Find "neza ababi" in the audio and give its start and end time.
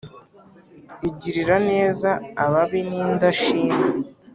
1.71-2.79